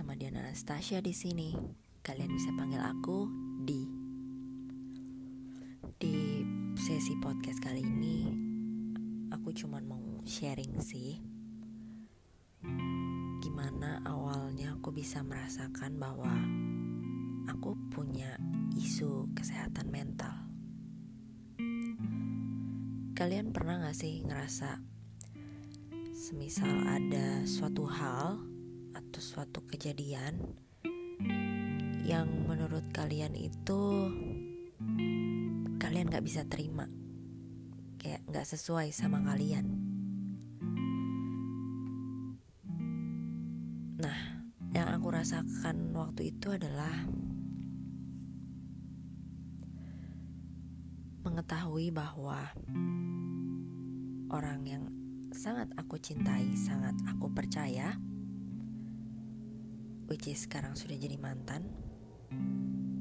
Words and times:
sama 0.00 0.16
Diana 0.16 0.40
Anastasia 0.48 1.04
di 1.04 1.12
sini. 1.12 1.52
Kalian 2.00 2.32
bisa 2.32 2.48
panggil 2.56 2.80
aku 2.80 3.28
Di. 3.68 3.84
Di 6.00 6.40
sesi 6.72 7.20
podcast 7.20 7.60
kali 7.60 7.84
ini, 7.84 8.24
aku 9.28 9.52
cuma 9.52 9.76
mau 9.84 10.24
sharing 10.24 10.80
sih. 10.80 11.20
Gimana 13.44 14.00
awalnya 14.08 14.80
aku 14.80 14.88
bisa 14.88 15.20
merasakan 15.20 16.00
bahwa 16.00 16.32
aku 17.52 17.76
punya 17.92 18.40
isu 18.80 19.28
kesehatan 19.36 19.92
mental. 19.92 20.32
Kalian 23.12 23.52
pernah 23.52 23.84
gak 23.84 24.00
sih 24.00 24.24
ngerasa 24.24 24.80
semisal 26.16 26.88
ada 26.88 27.44
suatu 27.44 27.84
hal 27.84 28.49
atau 29.10 29.18
suatu 29.18 29.66
kejadian 29.66 30.38
yang 32.06 32.30
menurut 32.46 32.86
kalian 32.94 33.34
itu 33.34 34.06
kalian 35.82 36.06
gak 36.06 36.22
bisa 36.22 36.46
terima. 36.46 36.86
Kayak 37.98 38.22
gak 38.30 38.46
sesuai 38.46 38.94
sama 38.94 39.18
kalian. 39.26 39.66
Nah 43.98 44.46
yang 44.70 44.94
aku 44.94 45.10
rasakan 45.10 45.90
waktu 45.90 46.30
itu 46.30 46.54
adalah 46.54 46.94
mengetahui 51.26 51.90
bahwa 51.90 52.46
orang 54.30 54.62
yang 54.70 54.84
sangat 55.34 55.66
aku 55.74 55.98
cintai, 55.98 56.54
sangat 56.54 56.94
aku 57.10 57.26
percaya, 57.34 57.98
which 60.10 60.26
is 60.26 60.42
sekarang 60.42 60.74
sudah 60.74 60.98
jadi 60.98 61.14
mantan, 61.22 61.70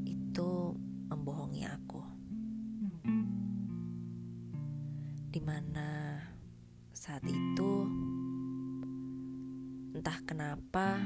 itu 0.05 0.77
membohongi 1.09 1.65
aku. 1.65 2.05
Di 5.33 5.41
mana 5.41 6.21
saat 6.93 7.25
itu, 7.25 7.71
entah 9.97 10.21
kenapa, 10.21 11.01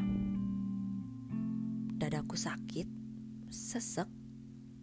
dadaku 1.95 2.35
sakit, 2.35 2.91
sesek, 3.47 4.11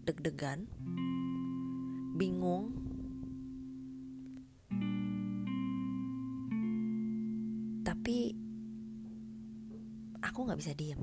deg-degan, 0.08 0.64
bingung, 2.16 2.72
tapi 7.84 8.32
aku 10.20 10.38
nggak 10.46 10.60
bisa 10.60 10.72
diem. 10.76 11.00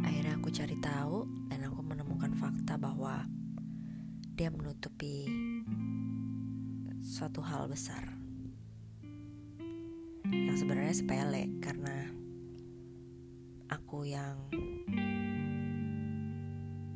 Akhirnya 0.00 0.36
aku 0.40 0.48
cari 0.48 0.76
tahu 0.80 1.28
dan 1.52 1.68
aku 1.68 1.80
menemukan 1.84 2.32
fakta 2.36 2.80
bahwa 2.80 3.24
dia 4.40 4.48
menutupi 4.48 5.28
suatu 7.00 7.44
hal 7.44 7.68
besar 7.68 8.00
yang 10.28 10.56
sebenarnya 10.56 10.96
sepele 10.96 11.44
karena 11.60 12.08
aku 13.68 14.08
yang 14.08 14.36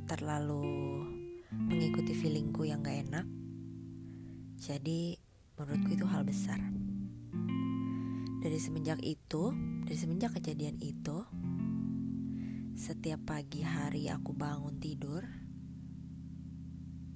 terlalu 0.08 1.04
mengikuti 1.52 2.16
feelingku 2.16 2.64
yang 2.64 2.80
gak 2.80 3.04
enak 3.08 3.26
jadi 4.56 5.18
menurutku 5.56 5.90
itu 5.96 6.06
hal 6.08 6.22
besar 6.24 6.60
dari 8.44 8.60
semenjak 8.60 9.00
itu, 9.00 9.56
dari 9.88 9.96
semenjak 9.96 10.36
kejadian 10.36 10.76
itu, 10.76 11.24
setiap 12.76 13.24
pagi 13.24 13.64
hari 13.64 14.12
aku 14.12 14.36
bangun 14.36 14.76
tidur, 14.76 15.24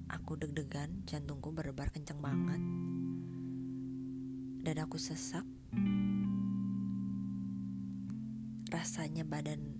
aku 0.09 0.41
deg-degan, 0.41 1.05
jantungku 1.05 1.53
berdebar 1.53 1.93
kencang 1.93 2.17
banget, 2.17 2.61
dan 4.65 4.75
aku 4.81 4.97
sesak. 4.97 5.45
Rasanya 8.73 9.21
badan 9.21 9.77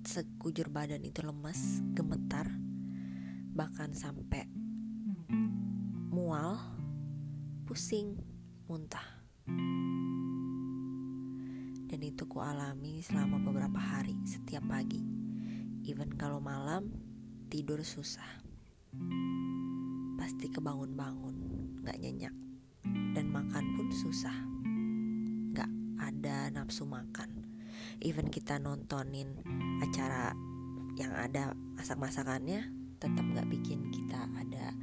sekujur 0.00 0.72
badan 0.72 1.04
itu 1.04 1.20
lemas, 1.20 1.84
gemetar, 1.92 2.48
bahkan 3.52 3.92
sampai 3.92 4.48
mual, 6.08 6.56
pusing, 7.68 8.16
muntah 8.64 9.15
dan 11.96 12.12
itu 12.12 12.28
ku 12.28 12.44
alami 12.44 13.00
selama 13.00 13.40
beberapa 13.40 13.80
hari 13.80 14.12
setiap 14.28 14.60
pagi. 14.68 15.00
Even 15.88 16.12
kalau 16.12 16.44
malam 16.44 16.92
tidur 17.48 17.80
susah, 17.80 18.44
pasti 20.20 20.52
kebangun-bangun, 20.52 21.32
gak 21.88 21.96
nyenyak, 21.96 22.36
dan 23.16 23.32
makan 23.32 23.80
pun 23.80 23.88
susah, 23.88 24.36
gak 25.56 25.72
ada 25.96 26.52
nafsu 26.52 26.84
makan. 26.84 27.48
Even 28.04 28.28
kita 28.28 28.60
nontonin 28.60 29.32
acara 29.80 30.36
yang 31.00 31.16
ada 31.16 31.56
masak-masakannya, 31.80 32.60
tetap 33.00 33.24
gak 33.32 33.48
bikin 33.48 33.88
kita 33.88 34.28
ada 34.36 34.76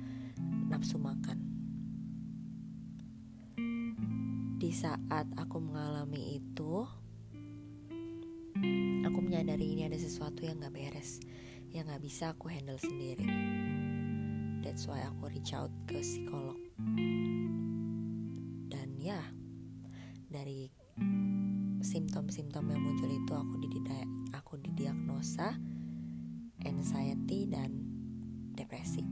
nafsu 0.65 0.97
makan. 0.97 1.53
di 4.63 4.71
saat 4.71 5.27
aku 5.35 5.59
mengalami 5.59 6.39
itu 6.39 6.87
aku 9.13 9.21
menyadari 9.21 9.77
ini 9.77 9.85
ada 9.85 9.93
sesuatu 9.93 10.41
yang 10.41 10.57
gak 10.57 10.73
beres 10.73 11.21
yang 11.69 11.85
gak 11.85 12.01
bisa 12.01 12.33
aku 12.33 12.49
handle 12.49 12.81
sendiri. 12.81 13.29
That's 14.65 14.89
why 14.89 15.05
aku 15.05 15.29
reach 15.29 15.53
out 15.53 15.69
ke 15.85 16.01
psikolog. 16.01 16.57
Dan 18.73 18.97
ya 18.97 19.21
dari 20.33 20.73
simptom-simptom 21.85 22.73
yang 22.73 22.81
muncul 22.81 23.05
itu 23.05 23.33
aku 23.37 23.61
dididak 23.61 24.01
aku 24.33 24.57
didiagnosa 24.65 25.61
anxiety 26.65 27.45
dan 27.45 27.69
depresi. 28.57 29.05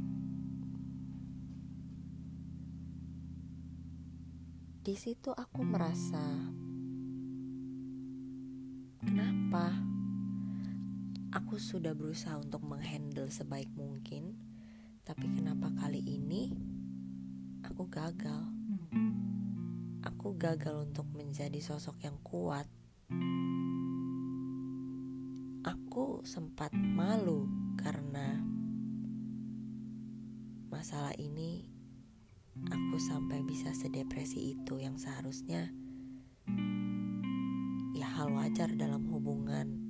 Di 4.82 4.98
situ 4.98 5.30
aku 5.30 5.62
merasa 5.62 6.26
kenapa 9.06 9.91
aku 11.32 11.56
sudah 11.56 11.96
berusaha 11.96 12.36
untuk 12.36 12.64
menghandle 12.68 13.32
sebaik 13.32 13.72
mungkin 13.76 14.36
tapi 15.02 15.26
kenapa 15.34 15.74
kali 15.82 15.98
ini 15.98 16.54
aku 17.66 17.90
gagal? 17.90 18.46
Aku 20.06 20.38
gagal 20.38 20.92
untuk 20.92 21.10
menjadi 21.18 21.58
sosok 21.58 22.06
yang 22.06 22.18
kuat. 22.22 22.70
Aku 25.66 26.22
sempat 26.22 26.70
malu 26.78 27.50
karena 27.82 28.38
masalah 30.70 31.14
ini 31.18 31.66
aku 32.70 33.02
sampai 33.02 33.42
bisa 33.42 33.74
sedepresi 33.74 34.54
itu 34.54 34.78
yang 34.78 35.02
seharusnya 35.02 35.74
ya 37.98 38.08
hal 38.18 38.34
wajar 38.34 38.70
dalam 38.78 39.10
hubungan 39.10 39.81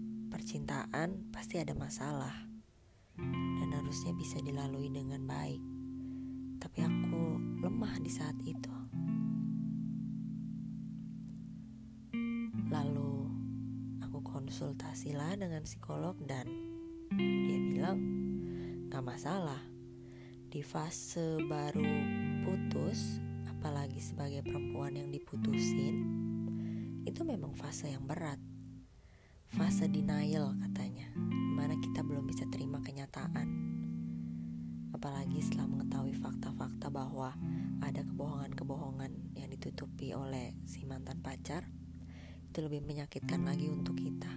percintaan 0.51 1.31
pasti 1.31 1.63
ada 1.63 1.71
masalah. 1.71 2.35
Dan 3.15 3.71
harusnya 3.71 4.11
bisa 4.11 4.35
dilalui 4.43 4.91
dengan 4.91 5.23
baik. 5.23 5.63
Tapi 6.59 6.79
aku 6.83 7.39
lemah 7.63 7.95
di 8.03 8.11
saat 8.11 8.35
itu. 8.43 8.75
Lalu 12.67 13.31
aku 14.03 14.19
konsultasilah 14.19 15.39
dengan 15.39 15.63
psikolog 15.63 16.19
dan 16.27 16.43
dia 17.15 17.59
bilang 17.71 18.03
gak 18.91 19.07
masalah. 19.07 19.63
Di 20.51 20.59
fase 20.67 21.39
baru 21.47 21.95
putus, 22.43 23.23
apalagi 23.47 24.03
sebagai 24.03 24.43
perempuan 24.43 24.99
yang 24.99 25.15
diputusin, 25.15 25.95
itu 27.07 27.23
memang 27.23 27.55
fase 27.55 27.95
yang 27.95 28.03
berat. 28.03 28.40
Fase 29.51 29.91
denial 29.91 30.55
katanya, 30.63 31.11
di 31.11 31.51
mana 31.51 31.75
kita 31.75 32.01
belum 32.07 32.23
bisa 32.23 32.47
terima 32.47 32.79
kenyataan. 32.79 33.47
Apalagi 34.95 35.43
setelah 35.43 35.67
mengetahui 35.67 36.15
fakta-fakta 36.15 36.87
bahwa 36.87 37.35
ada 37.83 38.01
kebohongan-kebohongan 38.07 39.35
yang 39.35 39.51
ditutupi 39.51 40.15
oleh 40.15 40.55
si 40.63 40.87
mantan 40.87 41.19
pacar, 41.19 41.67
itu 42.47 42.59
lebih 42.63 42.79
menyakitkan 42.87 43.43
lagi 43.43 43.67
untuk 43.67 43.99
kita. 43.99 44.31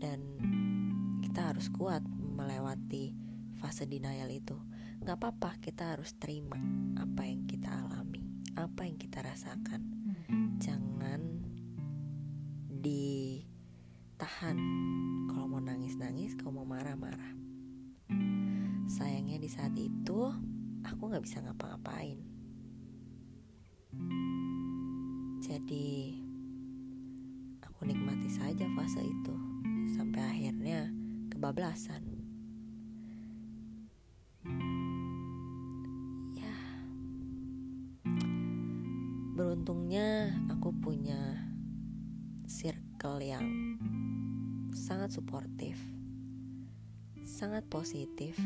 Dan 0.00 0.20
kita 1.20 1.52
harus 1.52 1.68
kuat 1.68 2.00
melewati 2.08 3.12
fase 3.60 3.84
denial 3.84 4.32
itu 4.32 4.56
Gak 5.04 5.20
apa-apa 5.20 5.60
kita 5.60 5.92
harus 5.92 6.16
terima 6.16 6.56
apa 6.96 7.28
yang 7.28 7.44
kita 7.44 7.68
alami 7.68 8.24
Apa 8.56 8.88
yang 8.88 8.96
kita 8.96 9.20
rasakan 9.20 9.84
Jangan 10.56 11.39
ditahan. 12.82 14.56
Kalau 15.28 15.46
mau 15.46 15.60
nangis 15.60 15.94
nangis 16.00 16.32
kalau 16.34 16.60
mau 16.60 16.66
marah 16.66 16.96
marah 16.96 17.40
sayangnya 18.90 19.38
di 19.38 19.46
saat 19.46 19.70
itu 19.78 20.34
aku 20.82 21.02
nggak 21.06 21.22
bisa 21.22 21.38
ngapa-ngapain. 21.46 22.18
Jadi 25.40 26.18
aku 27.62 27.86
nikmati 27.86 28.28
saja 28.28 28.66
fase 28.74 29.06
itu 29.06 29.34
sampai 29.94 30.20
akhirnya 30.20 30.90
kebablasan. 31.30 32.02
Ya. 36.34 36.56
Beruntungnya 39.38 40.34
aku 40.50 40.74
punya 40.82 41.49
circle 43.00 43.24
yang 43.24 43.48
sangat 44.76 45.08
suportif 45.08 45.80
sangat 47.24 47.64
positif 47.72 48.36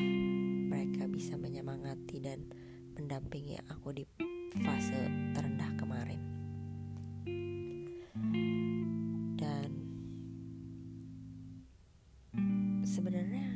mereka 0.71 1.11
bisa 1.11 1.35
menyemangati 1.35 2.23
dan 2.23 2.39
mendampingi 2.95 3.59
aku 3.67 3.91
di 3.91 4.07
fase 4.63 5.11
terendah 5.35 5.75
kemarin. 5.75 6.23
Dan 9.35 9.71
sebenarnya 12.87 13.51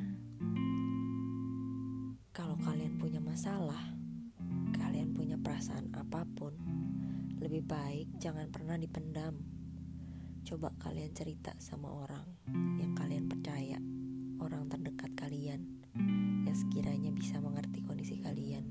kalau 2.34 2.58
kalian 2.58 2.98
punya 2.98 3.22
masalah 3.22 3.94
kalian 4.74 5.14
punya 5.14 5.38
perasaan 5.38 5.94
apa 5.94 6.26
pun 6.34 6.58
lebih 7.38 7.62
baik 7.62 8.18
jangan 8.18 8.50
pernah 8.50 8.74
dipendam 8.74 9.57
coba 10.46 10.72
kalian 10.78 11.10
cerita 11.14 11.54
sama 11.58 11.90
orang 11.90 12.26
yang 12.78 12.94
kalian 12.94 13.26
percaya 13.26 13.78
orang 14.38 14.70
terdekat 14.70 15.12
kalian 15.18 15.66
yang 16.46 16.56
sekiranya 16.56 17.10
bisa 17.10 17.42
mengerti 17.42 17.82
kondisi 17.84 18.16
kalian. 18.22 18.64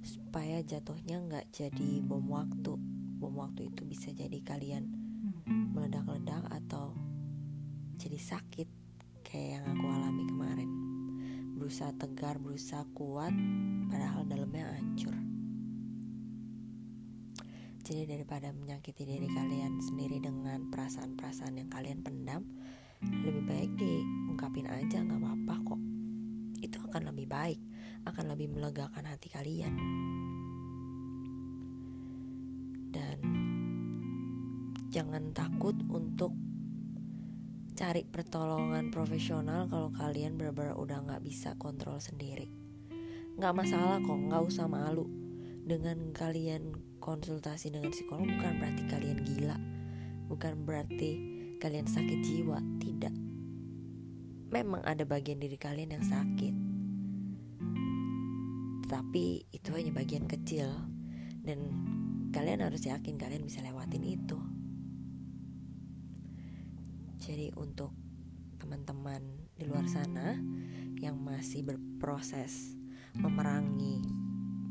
Supaya 0.00 0.64
jatuhnya 0.64 1.20
nggak 1.20 1.52
jadi 1.52 2.00
bom 2.02 2.24
waktu. 2.32 2.74
Bom 3.20 3.36
waktu 3.36 3.68
itu 3.68 3.84
bisa 3.84 4.10
jadi 4.10 4.40
kalian 4.40 4.88
meledak-ledak 5.46 6.48
atau 6.48 6.96
jadi 8.00 8.16
sakit 8.16 8.68
kayak 9.22 9.60
yang 9.60 9.64
aku 9.76 9.86
alami 9.86 10.24
kemarin. 10.26 10.70
Berusaha 11.60 11.92
tegar 11.94 12.40
berusaha 12.40 12.88
kuat 12.96 13.36
padahal 13.92 14.24
dalamnya 14.24 14.74
hancur 14.80 15.29
jadi 17.90 18.06
daripada 18.06 18.54
menyakiti 18.54 19.02
diri 19.02 19.26
kalian 19.26 19.82
sendiri 19.82 20.22
dengan 20.22 20.70
perasaan-perasaan 20.70 21.58
yang 21.58 21.66
kalian 21.74 22.06
pendam, 22.06 22.46
lebih 23.02 23.42
baik 23.50 23.74
diungkapin 23.74 24.70
aja 24.70 25.02
nggak 25.02 25.18
apa-apa 25.18 25.54
kok. 25.74 25.82
Itu 26.62 26.78
akan 26.86 27.10
lebih 27.10 27.26
baik, 27.26 27.58
akan 28.06 28.30
lebih 28.30 28.54
melegakan 28.54 29.10
hati 29.10 29.26
kalian. 29.34 29.74
Dan 32.94 33.18
jangan 34.94 35.34
takut 35.34 35.74
untuk 35.90 36.30
cari 37.74 38.06
pertolongan 38.06 38.94
profesional 38.94 39.66
kalau 39.66 39.90
kalian 39.90 40.38
benar-benar 40.38 40.78
udah 40.78 41.10
nggak 41.10 41.26
bisa 41.26 41.58
kontrol 41.58 41.98
sendiri. 41.98 42.54
Nggak 43.34 43.66
masalah 43.66 43.98
kok, 43.98 44.14
nggak 44.14 44.46
usah 44.46 44.70
malu 44.70 45.10
dengan 45.66 46.14
kalian 46.14 46.89
konsultasi 47.00 47.72
dengan 47.72 47.90
psikolog 47.90 48.28
bukan 48.28 48.60
berarti 48.60 48.82
kalian 48.86 49.18
gila, 49.24 49.56
bukan 50.28 50.62
berarti 50.68 51.10
kalian 51.58 51.88
sakit 51.88 52.20
jiwa, 52.20 52.60
tidak. 52.78 53.16
Memang 54.52 54.84
ada 54.84 55.02
bagian 55.08 55.40
diri 55.40 55.56
kalian 55.56 55.96
yang 55.96 56.04
sakit, 56.04 56.54
tapi 58.86 59.48
itu 59.50 59.70
hanya 59.72 59.90
bagian 59.96 60.28
kecil, 60.28 60.68
dan 61.42 61.58
kalian 62.30 62.62
harus 62.62 62.84
yakin 62.86 63.16
kalian 63.16 63.42
bisa 63.42 63.64
lewatin 63.64 64.04
itu. 64.04 64.38
Jadi, 67.20 67.52
untuk 67.56 67.92
teman-teman 68.60 69.20
di 69.56 69.68
luar 69.68 69.84
sana 69.86 70.40
yang 70.98 71.20
masih 71.20 71.62
berproses 71.64 72.74
memerangi 73.14 74.02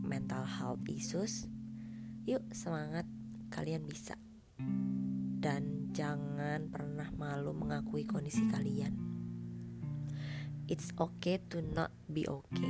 mental 0.01 0.43
health 0.43 0.81
issues, 0.89 1.45
Yuk 2.29 2.45
semangat, 2.53 3.09
kalian 3.49 3.89
bisa. 3.89 4.13
Dan 5.41 5.89
jangan 5.97 6.69
pernah 6.69 7.09
malu 7.17 7.57
mengakui 7.57 8.05
kondisi 8.05 8.45
kalian. 8.53 8.93
It's 10.69 10.93
okay 10.93 11.41
to 11.49 11.65
not 11.65 11.89
be 12.05 12.29
okay. 12.29 12.69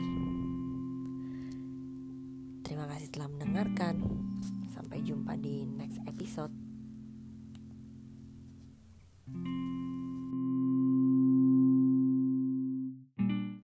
Terima 2.63 2.87
kasih 2.87 3.11
telah 3.11 3.27
mendengarkan. 3.27 3.99
Sampai 4.71 5.03
jumpa 5.03 5.35
di 5.35 5.67
next 5.67 5.99
episode. 6.07 6.68